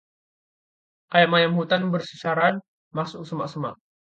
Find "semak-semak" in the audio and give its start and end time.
3.29-3.75